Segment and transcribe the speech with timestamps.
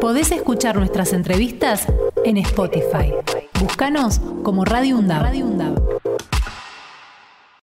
[0.00, 1.86] Podés escuchar nuestras entrevistas
[2.24, 3.12] en Spotify.
[3.60, 5.32] Búscanos como Radio UNDAB.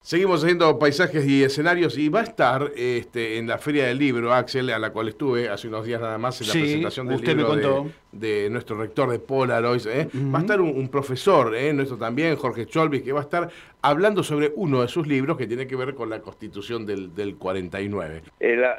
[0.03, 4.33] Seguimos haciendo paisajes y escenarios y va a estar este, en la Feria del Libro,
[4.33, 7.37] Axel, a la cual estuve hace unos días nada más en la presentación del usted
[7.37, 7.89] libro me contó.
[8.11, 9.87] De, de nuestro rector de Polaroid.
[9.87, 10.09] ¿eh?
[10.13, 11.71] Va a estar un, un profesor, ¿eh?
[11.71, 13.49] nuestro también, Jorge Cholvis, que va a estar
[13.83, 17.35] hablando sobre uno de sus libros que tiene que ver con la constitución del, del
[17.37, 18.21] 49.
[18.41, 18.75] Eh, la,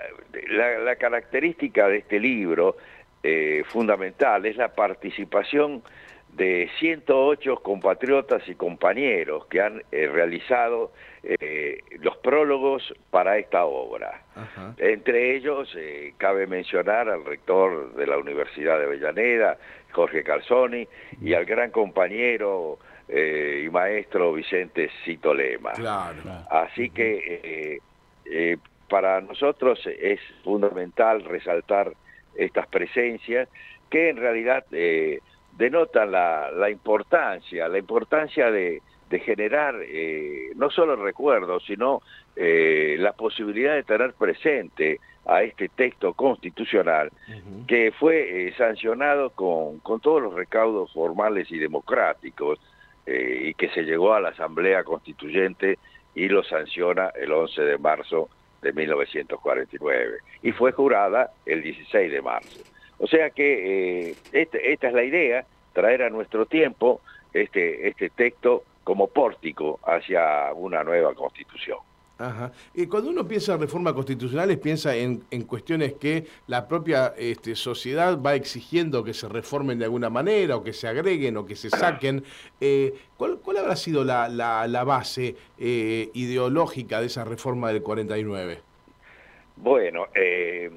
[0.51, 2.77] la- la característica de este libro
[3.23, 5.83] eh, fundamental es la participación
[6.33, 14.23] de 108 compatriotas y compañeros que han eh, realizado eh, los prólogos para esta obra.
[14.35, 14.75] Ajá.
[14.79, 19.59] Entre ellos eh, cabe mencionar al rector de la Universidad de Avellaneda,
[19.93, 20.89] Jorge Calzoni,
[21.21, 22.79] y al gran compañero
[23.15, 25.73] y maestro Vicente Cito Lema.
[25.73, 26.23] Claro.
[26.51, 27.79] Así que
[28.89, 31.93] para nosotros es fundamental resaltar
[32.37, 33.49] estas presencias
[33.91, 35.21] que en realidad eh,
[35.57, 42.01] denotan la, la importancia, la importancia de, de generar eh, no solo recuerdos, sino
[42.35, 47.13] eh, la posibilidad de tener presente a este texto constitucional
[47.69, 52.59] que fue eh, sancionado con, con todos los recaudos formales y democráticos
[53.07, 55.79] eh, y que se llegó a la Asamblea Constituyente
[56.15, 58.31] y lo sanciona el 11 de marzo
[58.63, 62.61] de 1949 y fue jurada el 16 de marzo.
[62.99, 67.01] O sea que eh, este- esta es la idea, traer a nuestro tiempo
[67.33, 71.79] este, este texto como pórtico hacia una nueva constitución.
[72.19, 72.53] Ajá.
[72.75, 77.57] Y cuando uno piensa en reformas constitucionales, piensa en, en cuestiones que la propia este,
[77.57, 81.57] sociedad va exigiendo que se reformen de alguna manera, o que se agreguen, o que
[81.57, 82.23] se saquen.
[82.61, 87.83] Eh, ¿cuál, cuál habrá sido la, la- la base eh, ideológica de esa reforma del
[87.83, 88.61] 49?
[89.57, 90.71] Bueno, eh,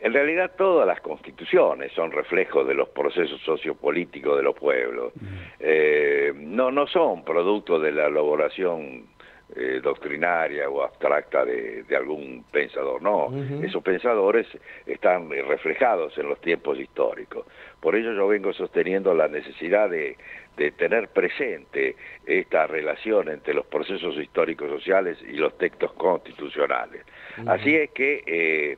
[0.00, 5.12] en realidad todas las constituciones son reflejos de los procesos sociopolíticos de los pueblos.
[5.60, 9.06] Eh, no, no son producto de la elaboración
[9.54, 13.30] eh, doctrinaria o abstracta de, de algún pensador, no.
[13.62, 14.46] Esos pensadores
[14.86, 17.46] están reflejados en los tiempos históricos.
[17.80, 20.16] Por ello yo vengo sosteniendo la necesidad de,
[20.56, 21.96] de tener presente
[22.26, 27.04] esta relación entre los procesos históricos sociales y los textos constitucionales.
[27.46, 28.76] Así es que eh,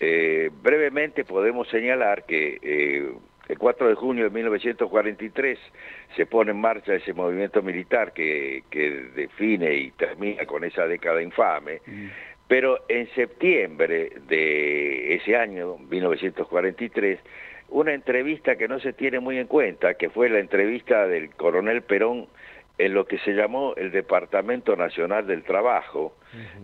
[0.00, 3.12] eh, brevemente podemos señalar que
[3.48, 5.58] el 4 de junio de 1943
[6.16, 11.22] se pone en marcha ese movimiento militar que, que define y termina con esa década
[11.22, 11.80] infame,
[12.48, 17.18] pero en septiembre de ese año, 1943,
[17.70, 21.82] una entrevista que no se tiene muy en cuenta, que fue la entrevista del coronel
[21.82, 22.28] Perón
[22.78, 26.14] en lo que se llamó el Departamento Nacional del Trabajo,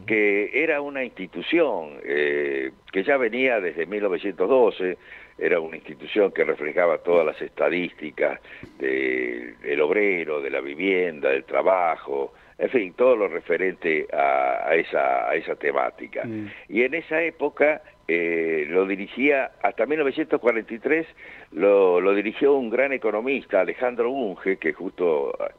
[0.06, 4.99] que era una institución eh, que ya venía desde 1912,
[5.38, 8.41] era una institución que reflejaba todas las estadísticas
[8.78, 14.75] de- del obrero, de la vivienda, del trabajo, en fin, todo lo referente a, a
[14.75, 16.22] esa, a esa temática.
[16.69, 21.06] Y en esa época eh, lo dirigía, hasta 1943,
[21.53, 25.50] lo, lo dirigió un gran economista, Alejandro Bunge, que justo ah,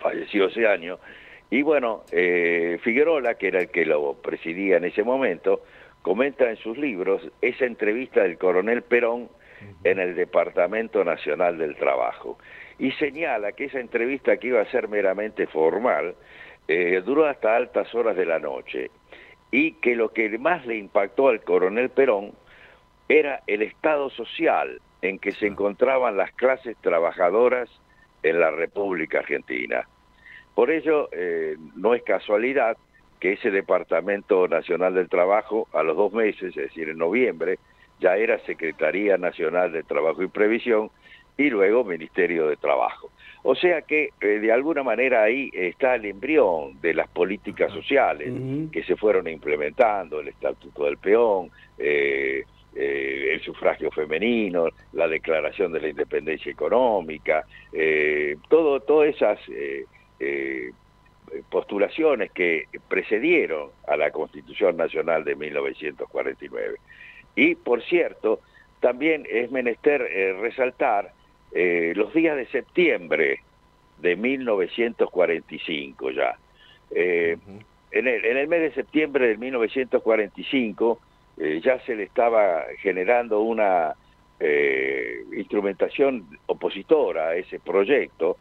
[0.00, 0.98] falleció ese año,
[1.50, 5.62] y bueno, eh, Figueroa, que era el que lo presidía en ese momento,
[6.04, 9.30] comenta en sus libros esa entrevista del coronel Perón
[9.84, 12.36] en el Departamento Nacional del Trabajo.
[12.78, 16.14] Y señala que esa entrevista que iba a ser meramente formal,
[16.68, 18.90] eh, duró hasta altas horas de la noche
[19.50, 22.32] y que lo que más le impactó al coronel Perón
[23.08, 27.70] era el estado social en que se encontraban las clases trabajadoras
[28.22, 29.88] en la República Argentina.
[30.54, 32.76] Por ello, eh, no es casualidad
[33.24, 37.58] que ese Departamento Nacional del Trabajo, a los dos meses, es decir, en noviembre,
[37.98, 40.90] ya era Secretaría Nacional de Trabajo y Previsión
[41.38, 43.10] y luego Ministerio de Trabajo.
[43.42, 48.30] O sea que eh, de alguna manera ahí está el embrión de las políticas sociales
[48.70, 52.44] que se fueron implementando, el Estatuto del Peón, eh,
[52.76, 57.46] eh, el sufragio femenino, la Declaración de la Independencia Económica,
[58.50, 59.38] todo, todas esas
[61.50, 66.78] postulaciones que precedieron a la Constitución Nacional de 1949.
[67.36, 68.40] Y, por cierto,
[68.80, 71.12] también es menester eh, resaltar
[71.54, 73.40] eh, los días de septiembre
[73.98, 76.36] de 1945 ya.
[76.90, 77.38] Eh,
[77.92, 81.00] en, el, en el mes de septiembre de 1945
[81.38, 83.94] eh, ya se le estaba generando una
[85.32, 88.36] instrumentación opositora a ese proyecto.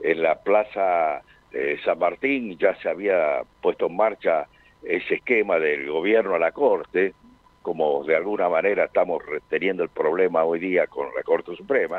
[0.00, 1.22] En la Plaza
[1.52, 4.46] eh, San Martín ya se había puesto en marcha
[4.82, 7.14] ese esquema del gobierno a la corte,
[7.62, 11.96] como de alguna manera estamos teniendo el problema hoy día con la Corte Suprema,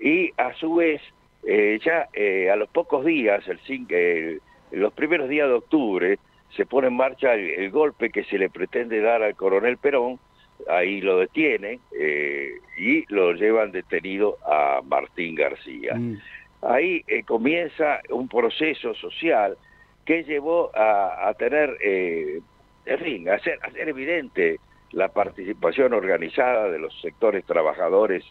[0.00, 1.00] y a su vez,
[1.46, 4.40] eh, ya eh, a los pocos días, el,
[4.72, 6.18] los primeros días de octubre,
[6.56, 10.18] se pone en marcha el, golpe que se le pretende dar al coronel Perón,
[10.68, 15.94] ahí lo detienen eh, y lo llevan detenido a Martín García.
[15.94, 16.18] Mm.
[16.68, 19.56] Ahí comienza un proceso social
[20.04, 24.58] que llevó a, tener, en fin, a hacer, a hacer evidente
[24.92, 28.24] la participación organizada de los sectores trabajadores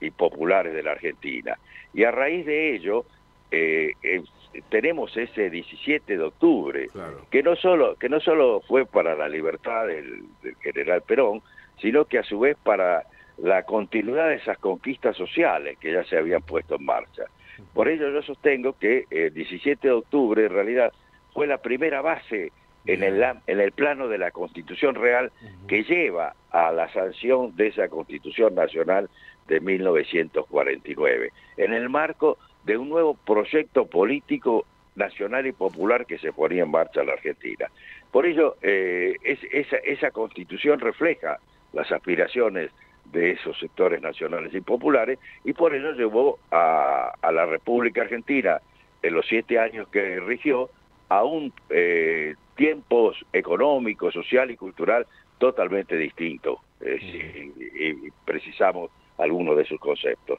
[0.00, 1.58] y populares de la Argentina.
[1.94, 3.04] Y a raíz de ello,
[3.50, 4.22] eh, eh,
[4.68, 6.88] tenemos ese 17 de octubre,
[7.30, 10.24] que, no solo, que no solo fue para la libertad del,
[10.60, 11.42] general Perón,
[11.80, 13.04] sino que a su vez para
[13.38, 17.24] la continuidad de esas conquistas sociales que ya se habían puesto en marcha.
[17.74, 20.92] Por ello yo sostengo que el 17 de octubre en realidad
[21.32, 22.52] fue la primera base
[22.86, 25.30] en el, en el plano de la Constitución Real
[25.68, 29.08] que lleva a la sanción de esa Constitución Nacional
[29.46, 34.64] de 1949, en el marco de un nuevo proyecto político
[34.94, 37.66] nacional y popular que se ponía en marcha en la Argentina.
[38.10, 41.38] Por ello, eh, esa, esa constitución refleja
[41.72, 42.70] las aspiraciones
[43.12, 48.60] de esos sectores nacionales y populares y por ello llevó a, a la República Argentina
[49.02, 50.70] en los siete años que rigió
[51.08, 55.06] a un eh, tiempos económico, social y cultural
[55.38, 56.58] totalmente distintos.
[56.80, 60.38] y, precisamos algunos de sus conceptos.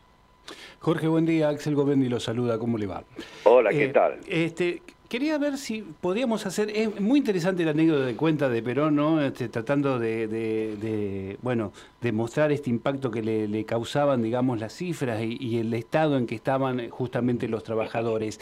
[0.80, 1.50] Jorge, buen día.
[1.50, 2.58] Axel Govendi lo saluda.
[2.58, 3.04] ¿Cómo le va?
[3.44, 4.20] Hola, ¿qué eh, tal?
[4.28, 6.70] Este, quería ver si podíamos hacer.
[6.74, 9.22] Es muy interesante la anécdota de cuenta de Perón, ¿no?
[9.22, 15.58] Este, tratando de, bueno, de mostrar este impacto que le, causaban, digamos, las cifras y,
[15.58, 18.40] el estado en que estaban justamente los trabajadores.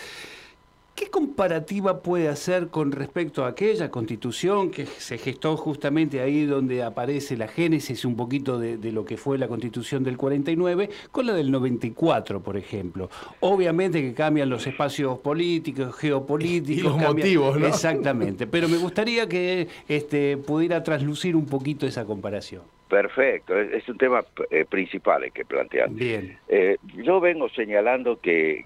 [0.99, 6.83] ¿Qué comparativa puede hacer con respecto a aquella constitución que se gestó justamente ahí donde
[6.83, 11.33] aparece la génesis un poquito de, lo que fue la constitución del 49 con la
[11.33, 13.09] del 94, por ejemplo?
[13.39, 16.79] Obviamente que cambian los espacios políticos, geopolíticos.
[16.79, 17.67] Y los motivos, ¿no?
[17.67, 22.63] Exactamente, pero me gustaría que este, pudiera traslucir un poquito esa comparación.
[22.89, 25.95] Perfecto, es, un tema eh, principal el que plantean.
[25.95, 26.39] Bien.
[26.47, 28.65] Eh, yo vengo señalando que,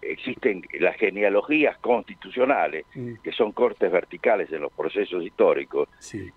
[0.00, 3.16] existen las genealogías constitucionales, mm.
[3.22, 5.90] que son cortes verticales en los procesos históricos,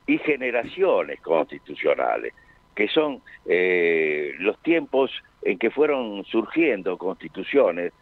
[0.06, 2.34] y generaciones constitucionales,
[2.76, 5.10] que son eh, los tiempos
[5.42, 7.94] en que fueron surgiendo constituciones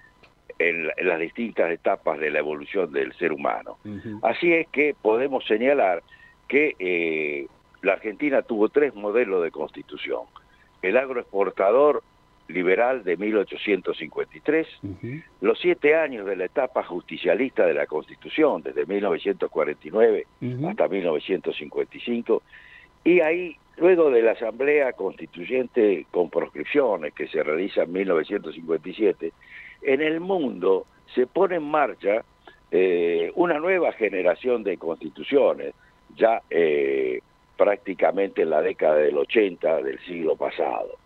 [0.57, 3.77] en, las distintas etapas de la evolución del ser humano.
[4.23, 6.01] Así es que podemos señalar
[6.47, 7.47] que
[7.83, 10.21] la Argentina tuvo tres modelos de constitución.
[10.81, 12.01] El agroexportador
[12.47, 14.67] liberal de 1853,
[15.41, 20.27] los siete años de la etapa justicialista de la Constitución, desde 1949
[20.67, 22.43] hasta 1955,
[23.05, 29.31] y ahí, luego de la Asamblea Constituyente con proscripciones que se realiza en 1957,
[29.81, 30.85] en el mundo
[31.15, 32.23] se pone en marcha
[32.71, 35.73] eh, una nueva generación de constituciones,
[36.15, 37.21] ya eh,
[37.63, 40.97] prácticamente en la década del 80 del siglo pasado.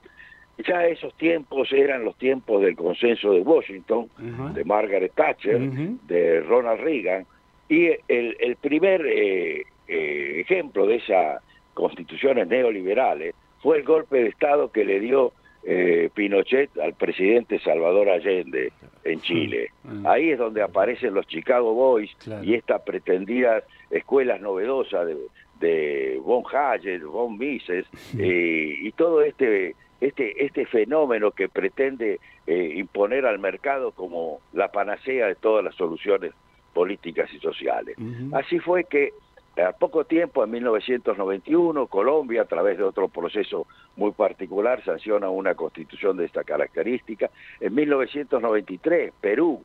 [0.68, 4.09] Ya esos tiempos eran los tiempos del consenso de Washington,
[4.56, 7.27] de Margaret Thatcher, de Ronald Reagan,
[7.69, 11.44] y el, primer eh, eh, ejemplo de esas
[11.75, 15.33] constituciones neoliberales fue el golpe de Estado que le dio
[15.63, 18.71] eh, Pinochet al presidente Salvador Allende
[19.04, 19.69] en Chile.
[20.06, 22.09] Ahí es donde aparecen los Chicago Boys
[22.42, 25.18] y estas pretendidas escuelas novedosas de,
[25.59, 27.85] de von Hayek, von Mises,
[28.18, 34.71] eh, y todo este, este, este fenómeno que pretende eh, imponer al mercado como la
[34.71, 36.33] panacea de todas las soluciones
[36.73, 37.97] políticas y sociales.
[38.33, 39.14] Así fue que
[39.61, 45.56] a poco tiempo, en 1991, Colombia, a través de otro proceso muy particular, sanciona una
[45.56, 47.31] constitución de esta característica.
[47.59, 49.64] En 1993, Perú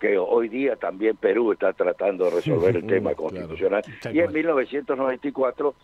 [0.00, 3.82] que hoy día también Perú está tratando de resolver el tema constitucional.
[4.12, 5.74] Y en 1994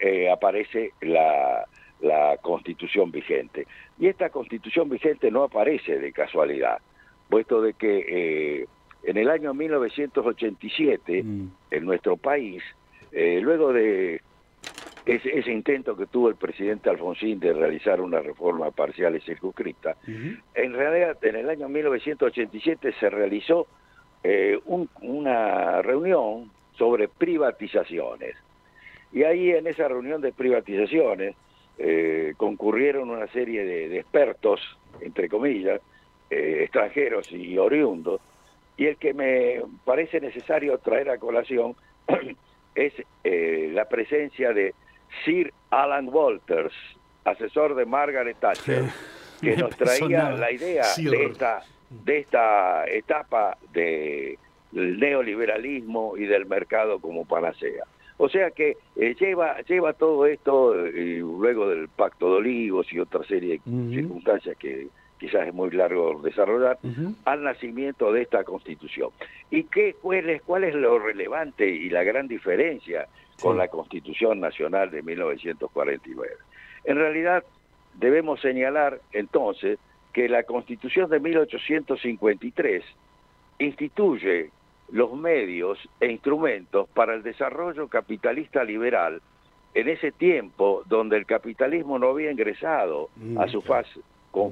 [0.00, 1.64] eh, aparece la,
[2.00, 3.66] la constitución vigente.
[3.98, 6.78] Y esta constitución vigente no aparece de casualidad,
[7.28, 8.66] puesto de que eh,
[9.04, 11.48] en el año 1987, mm.
[11.70, 12.62] en nuestro país,
[13.12, 14.20] eh, luego de
[15.06, 20.72] ese, intento que tuvo el presidente Alfonsín de realizar una reforma parcial y circunscripta, en
[20.72, 23.66] realidad en el año 1987 se realizó
[24.22, 28.36] eh, una reunión sobre privatizaciones.
[29.12, 31.34] Y ahí en esa reunión de privatizaciones
[31.78, 34.60] eh, concurrieron una serie de, expertos,
[35.00, 35.80] entre comillas,
[36.28, 38.20] eh, extranjeros y oriundos,
[38.76, 41.74] y el que me parece necesario traer a colación
[42.74, 42.92] es
[43.22, 44.74] la presencia de
[45.24, 46.74] Sir Alan Walters,
[47.24, 48.84] asesor de Margaret Thatcher,
[49.40, 54.38] que nos traía la idea de esta, de esta etapa de,
[54.72, 57.84] del neoliberalismo y del mercado como panacea.
[58.22, 62.98] O sea que eh, lleva, lleva todo esto, eh, luego del Pacto de Olivos y
[62.98, 64.88] otra serie de circunstancias que
[65.18, 66.78] quizás es muy largo desarrollar,
[67.24, 69.10] al nacimiento de esta constitución.
[69.50, 73.06] ¿Y qué, cuál, es, cuál es lo relevante y la gran diferencia
[73.40, 76.34] con la constitución nacional de 1949?
[76.84, 77.44] En realidad,
[77.94, 79.78] debemos señalar entonces
[80.12, 82.84] que la constitución de 1853
[83.58, 84.50] instituye
[84.90, 89.22] los medios e instrumentos para el desarrollo capitalista liberal
[89.74, 94.00] en ese tiempo donde el capitalismo no había ingresado a su fase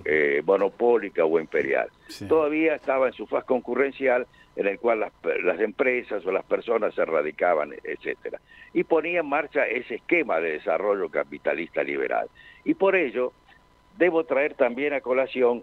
[0.04, 1.88] eh, monopólica o imperial.
[2.28, 4.26] Todavía estaba en su faz concurrencial
[4.58, 5.12] en el cual las,
[5.44, 8.40] las, empresas o las personas se radicaban, etcétera.
[8.74, 12.28] Y ponía en marcha ese esquema de desarrollo capitalista liberal.
[12.64, 13.32] Y por ello,
[13.96, 15.62] debo traer también a colación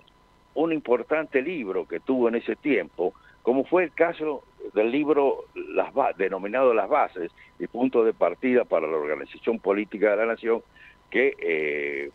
[0.53, 5.93] un importante libro que tuvo en ese tiempo, como fue el caso del libro las,
[6.15, 10.63] denominado Las Bases y Punto de Partida para la Organización Política de la Nación,
[11.09, 12.11] que eh,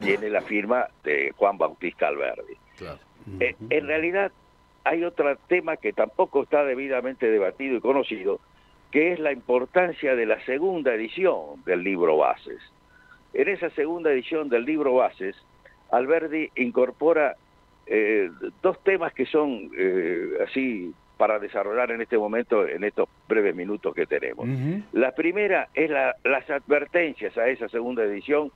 [0.00, 2.56] tiene la firma de Juan Bautista Alberdi.
[3.38, 4.32] Eh, en realidad
[4.88, 8.40] hay otro tema que tampoco está debidamente debatido y conocido,
[8.90, 12.58] que es la importancia de la segunda edición del libro Bases.
[13.34, 15.36] En esa segunda edición del libro Bases,
[15.90, 17.36] Alberdi incorpora
[17.86, 18.30] eh,
[18.62, 23.94] dos temas que son eh, así para desarrollar en este momento, en estos breves minutos
[23.94, 24.48] que tenemos.
[24.92, 28.50] La primera es las advertencias a esa segunda edición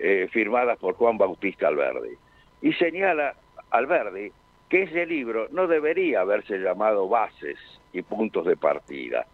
[0.00, 2.16] eh, firmadas por Juan Bautista Alberdi.
[2.62, 3.34] Y señala
[3.70, 4.32] Alberdi
[4.74, 7.56] que ese libro no debería haberse llamado Bases
[7.92, 9.24] y Puntos de Partida.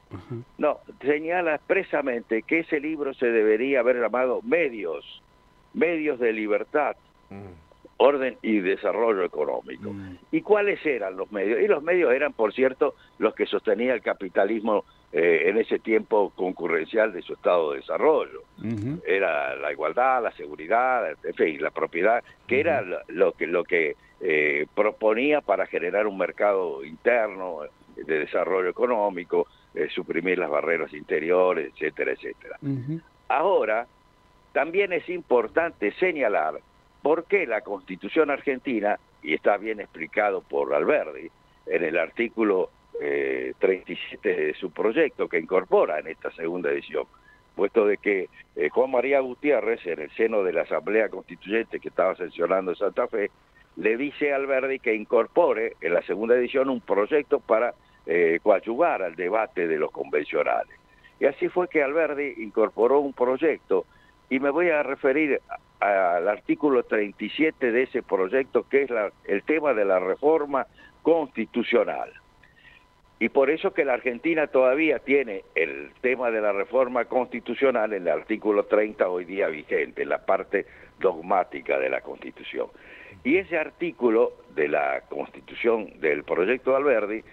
[0.59, 5.23] No, señala expresamente que ese libro se debería haber llamado Medios,
[5.73, 6.95] Medios de Libertad,
[7.97, 9.95] Orden y Desarrollo Económico.
[10.31, 11.59] ¿Y cuáles eran los medios?
[11.63, 16.35] Y los medios eran, por cierto, los que sostenía el capitalismo eh, en ese tiempo
[16.37, 18.43] concurrencial de su estado de desarrollo.
[19.07, 23.97] Era la igualdad, la seguridad, en fin, la propiedad, que era lo que, lo que
[24.21, 27.61] eh, proponía para generar un mercado interno
[27.97, 32.59] de desarrollo económico, eh, suprimir las barreras interiores, etcétera, etcétera.
[33.29, 33.87] Ahora,
[34.53, 36.61] también es importante señalar
[37.03, 41.31] por qué la Constitución argentina, y está bien explicado por Alberdi,
[41.67, 42.71] en el artículo
[43.59, 47.05] 37 eh, de su proyecto que incorpora en esta segunda edición,
[47.55, 51.89] puesto de que eh, Juan María Gutiérrez, en el seno de la Asamblea Constituyente que
[51.89, 53.31] estaba sancionando en Santa Fe,
[53.81, 57.75] le dice a Alberdi que incorpore en la segunda edición un proyecto para
[58.07, 60.79] eh, coadyuvar al debate de los convencionales.
[61.19, 63.87] Y así fue que Alberdi incorporó un proyecto
[64.29, 65.41] y me voy a referir
[65.81, 68.91] al artículo 37 de ese proyecto que es
[69.25, 70.67] el tema de la reforma
[71.03, 72.13] constitucional.
[73.19, 78.03] Y por eso que la Argentina todavía tiene el tema de la reforma constitucional en
[78.03, 80.67] el artículo 30 hoy día vigente, en la parte
[80.99, 82.69] dogmática de la Constitución.
[83.25, 87.25] Y ese artículo de la Constitución del proyecto de Alberdi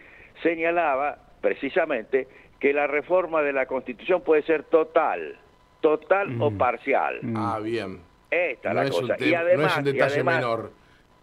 [0.44, 2.28] señalaba precisamente
[2.60, 5.38] que la reforma de la Constitución puede ser total,
[5.82, 6.58] total o mm.
[6.58, 7.20] parcial.
[7.36, 8.00] Ah, bien.
[8.30, 9.16] Esta es la cosa.
[9.20, 10.72] y además, detalle menor.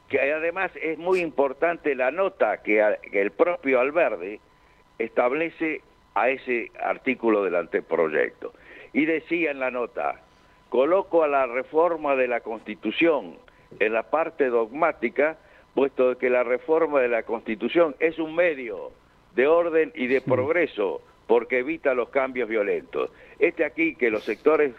[0.08, 4.38] Que además es muy importante la nota que, que el propio Alberdi
[4.98, 5.82] establece
[6.14, 8.52] a ese artículo del anteproyecto.
[8.92, 10.20] Y decía en la nota,
[10.68, 13.36] coloco a la reforma de la Constitución
[13.80, 15.36] en la parte dogmática,
[15.74, 18.92] puesto que la reforma de la Constitución es un medio
[19.34, 23.10] de orden y de progreso porque evita los cambios violentos.
[23.38, 24.74] Este aquí que los sectores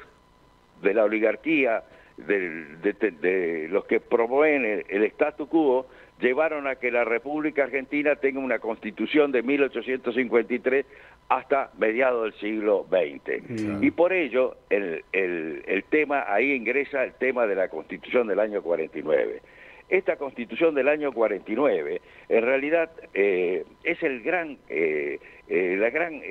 [0.81, 1.83] de la oligarquía,
[2.17, 5.87] de, los que promueven el, el statu quo,
[6.19, 10.85] llevaron a que la República Argentina tenga una constitución de 1853
[11.29, 13.81] hasta mediados del siglo XX.
[13.81, 18.61] Y por ello el, el, tema, ahí ingresa el tema de la constitución del año
[18.61, 19.41] 49.
[19.87, 26.21] Esta constitución del año 49 en realidad eh, es el gran, eh, eh, la gran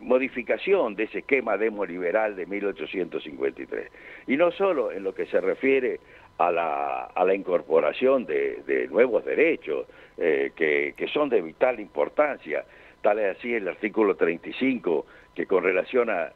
[0.00, 3.90] modificación de ese esquema demoliberal de 1853.
[4.26, 6.00] Y no solo en lo que se refiere
[6.38, 9.86] a la, a la incorporación de, nuevos derechos
[10.18, 12.64] eh, que, son de vital importancia,
[13.06, 16.32] tal es así el artículo 35 que con relación al,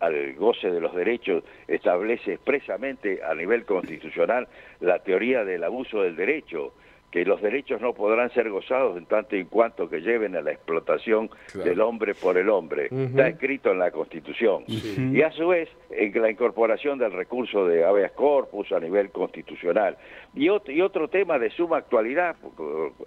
[0.00, 4.48] al, goce de los derechos establece expresamente a nivel constitucional
[4.80, 6.72] la teoría del abuso del derecho,
[7.10, 10.52] que los derechos no podrán ser gozados en tanto y cuanto que lleven a la
[10.52, 12.88] explotación del hombre por el hombre.
[12.90, 14.64] Está escrito en la Constitución.
[14.66, 19.96] Y a su vez, en la incorporación del recurso de habeas corpus a nivel constitucional.
[20.34, 22.36] Y otro, y otro tema de suma actualidad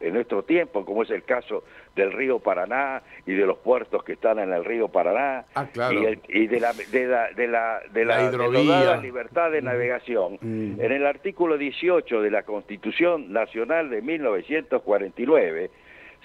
[0.02, 1.64] en nuestro tiempo, como es el caso
[1.96, 5.68] del río Paraná y de los puertos que están en el río Paraná ah,
[6.28, 10.38] y, de la de la de la, de la, libertad de navegación.
[10.42, 15.70] En el artículo 18 de la Constitución Nacional de 1949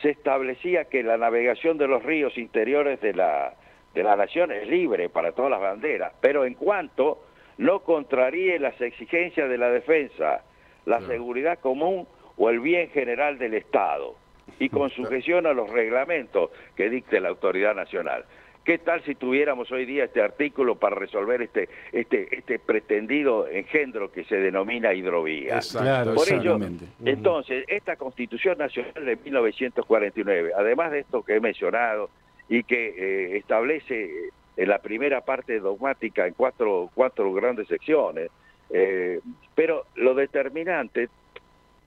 [0.00, 3.54] se establecía que la navegación de los ríos interiores de la,
[3.94, 7.20] de la nación es libre para todas las banderas, pero en cuanto
[7.58, 10.44] no contraríe las exigencias de la defensa,
[10.86, 12.06] la seguridad común
[12.36, 14.14] o el bien general del Estado,
[14.58, 18.24] y con sujeción a los reglamentos que dicte la autoridad nacional.
[18.68, 24.12] ¿Qué tal si tuviéramos hoy día este artículo para resolver este, este, este pretendido engendro
[24.12, 25.60] que se denomina hidrovía?
[26.14, 26.58] Por ello,
[27.02, 32.10] entonces, esta Constitución Nacional de 1949, además de esto que he mencionado
[32.50, 38.30] y que eh, establece en la primera parte dogmática en cuatro, cuatro grandes secciones,
[38.68, 39.20] eh,
[39.54, 41.08] pero lo determinante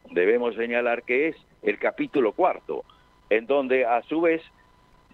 [0.09, 2.83] debemos señalar que es el capítulo cuarto,
[3.29, 4.41] en donde a su vez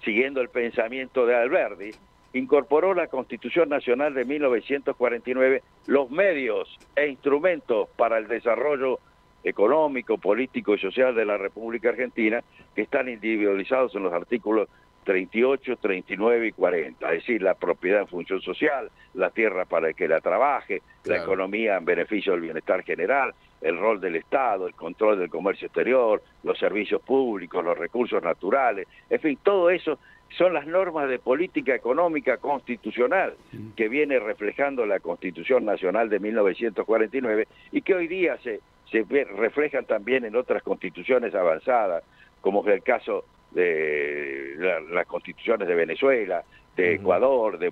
[0.03, 1.91] siguiendo el pensamiento de Alberti,
[2.33, 8.99] incorporó la Constitución Nacional de 1949 los medios e instrumentos para el desarrollo
[9.43, 12.43] económico, político y social de la República Argentina
[12.75, 14.67] que están individualizados en los artículos
[15.07, 19.95] 38, 39 y 40, es decir, la propiedad en función social, la tierra para el
[19.95, 24.73] que la trabaje, la economía en beneficio del bienestar general, el rol del Estado, el
[24.73, 29.97] control del comercio exterior, los servicios públicos, los recursos naturales, en fin, todo eso
[30.37, 33.33] son las normas de política económica constitucional
[33.77, 38.59] que viene reflejando la Constitución Nacional de 1949 y que hoy día se,
[38.91, 39.05] se
[39.37, 42.03] reflejan también en otras constituciones avanzadas,
[42.41, 46.43] como es el caso de las constituciones de Venezuela,
[46.75, 47.71] de Ecuador, de,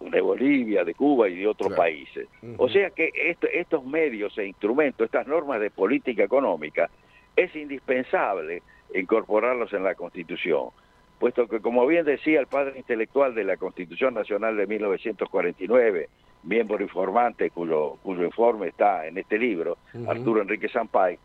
[0.00, 2.28] de Bolivia, de Cuba y de otros países.
[2.56, 3.10] O sea que
[3.52, 6.88] estos medios e instrumentos, estas normas de política económica,
[7.36, 8.62] es indispensable
[8.94, 10.70] incorporarlos en la Constitución,
[11.18, 16.08] puesto que, como bien decía el padre intelectual de la Constitución Nacional de 1949,
[16.44, 21.18] miembro informante cuyo, cuyo informe está en este libro, Arturo Enrique Sampay,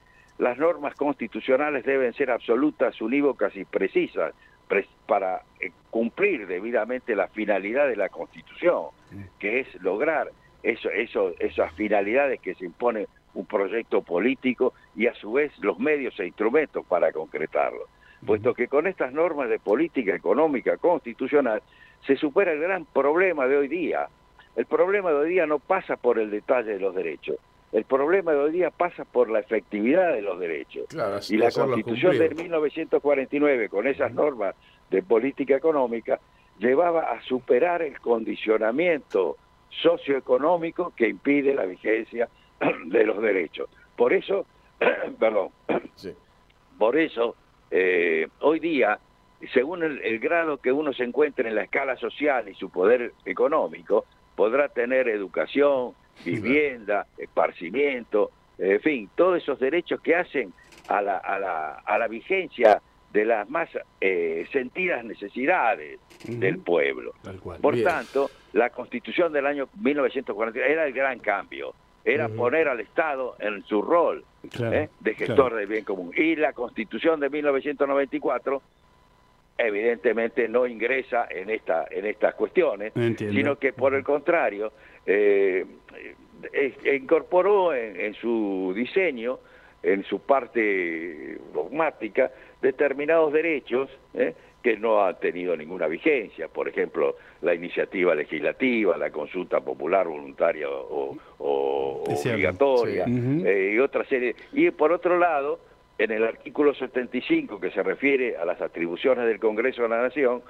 [0.43, 4.33] las normas constitucionales deben ser absolutas, unívocas y precisas,
[5.05, 8.87] para eh, cumplir debidamente la finalidad de la Constitución,
[9.39, 15.13] que es lograr eso, eso, esas finalidades que se impone un proyecto político y a
[15.13, 17.87] su vez los medios e instrumentos para concretarlo.
[18.25, 21.61] Puesto que con estas normas de política económica constitucional
[22.05, 24.07] se supera el gran problema de hoy día.
[24.57, 27.37] El problema de hoy día no pasa por el detalle de los derechos,
[27.73, 30.85] el problema de hoy día pasa por la efectividad de los derechos.
[31.29, 34.55] y la Constitución de 1949, con esas normas
[34.91, 36.19] de política económica,
[36.59, 39.37] llevaba a superar el condicionamiento
[39.69, 42.29] socioeconómico que impide la vigencia
[42.85, 43.67] de los derechos.
[43.95, 44.45] Por eso,
[45.19, 45.49] perdón,
[46.77, 47.35] por eso,
[47.71, 48.99] eh, hoy día,
[49.51, 54.05] según el grado que uno se encuentre en la escala social y su poder económico,
[54.35, 55.93] podrá tener educación,
[56.25, 60.53] vivienda, esparcimiento, en fin, todos esos derechos que hacen
[60.87, 62.81] a la, a la, a la vigencia
[63.13, 63.69] de las más
[64.01, 67.13] eh, sentidas necesidades del pueblo.
[67.61, 73.35] Por tanto, la constitución del año 1940 era el gran cambio, era poner al Estado
[73.39, 74.25] en su rol
[74.59, 74.89] ¿eh?
[74.99, 76.11] de gestor del bien común.
[76.17, 78.61] Y la constitución de 1994
[79.57, 84.73] evidentemente no ingresa en esta en estas cuestiones, sino que por el contrario
[85.05, 85.65] eh,
[86.93, 89.39] incorporó en, su diseño,
[89.81, 97.17] en su parte dogmática, determinados derechos eh, que no han tenido ninguna vigencia, por ejemplo,
[97.41, 104.35] la iniciativa legislativa, la consulta popular voluntaria o, obligatoria, eh, y otra serie.
[104.53, 105.59] Y por otro lado,
[105.97, 110.41] en el artículo 75, que se refiere a las atribuciones del Congreso de la Nación,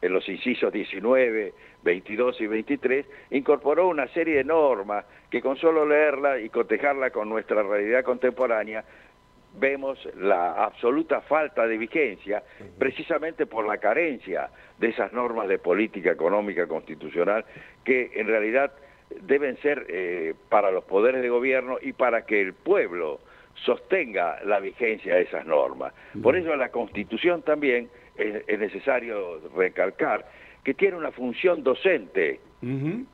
[0.00, 1.52] en los incisos 19,
[1.82, 7.28] 22 y 23, incorporó una serie de normas que con solo leerla y cotejarla con
[7.28, 8.84] nuestra realidad contemporánea,
[9.54, 12.42] vemos la absoluta falta de vigencia,
[12.78, 17.44] precisamente por la carencia de esas normas de política económica constitucional
[17.84, 18.72] que en realidad
[19.22, 23.20] deben ser eh, para los poderes de gobierno y para que el pueblo
[23.64, 25.92] sostenga la vigencia de esas normas.
[26.22, 30.26] Por eso la Constitución también es, necesario recalcar
[30.62, 32.40] que tiene una función docente.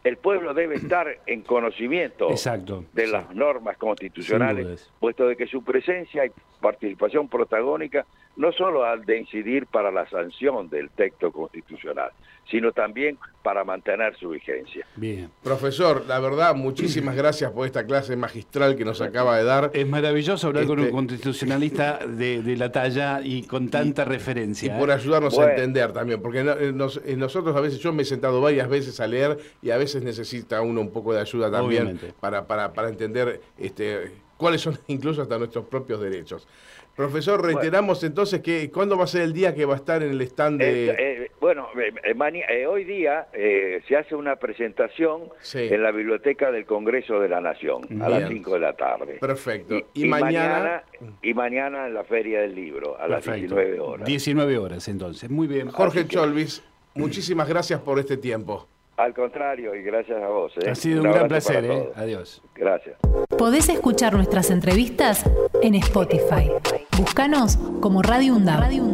[0.04, 5.64] El pueblo debe estar en conocimiento Exacto, de las normas constitucionales, puesto de que su
[5.64, 12.10] presencia y participación protagónica no solo han de incidir para la sanción del texto constitucional,
[12.50, 14.86] sino también para mantener su vigencia.
[14.96, 15.30] Bien.
[15.42, 19.70] Profesor, la verdad, muchísimas gracias por esta clase magistral que nos acaba de dar.
[19.74, 24.74] Es maravilloso hablar con un este, constitucionalista de, la talla y con tanta referencia.
[24.74, 24.94] Y por ¿eh?
[24.94, 28.68] ayudarnos a entender también, porque eh, eh, nosotros a veces, yo me he sentado varias
[28.68, 32.72] veces a leer y a veces necesita uno un poco de ayuda también para, para,
[32.72, 36.48] para entender este, cuáles son incluso hasta nuestros propios derechos.
[36.96, 40.10] Profesor, reiteramos entonces que cuándo va a ser el día que va a estar en
[40.10, 40.90] el stand de...
[40.90, 47.20] Eh, eh, bueno, eh, hoy día se hace una presentación en la Biblioteca del Congreso
[47.20, 49.18] de la Nación a las 5 de la tarde.
[49.20, 49.76] Perfecto.
[49.94, 50.82] Y, mañana...
[51.22, 54.06] Y mañana en la Feria del Libro a las 19 horas.
[54.06, 55.70] 19 horas entonces, muy bien.
[55.70, 56.62] Jorge Cholvis,
[56.94, 58.68] muchísimas gracias por este tiempo.
[59.00, 60.52] Al contrario, y gracias a vos.
[60.58, 61.90] Ha sido un, gran placer.
[61.96, 62.42] Adiós.
[62.54, 62.98] Gracias.
[63.38, 65.24] Podés escuchar nuestras entrevistas
[65.62, 66.50] en Spotify.
[66.98, 68.60] Búscanos como Radio UNDAV.
[68.60, 68.84] Radio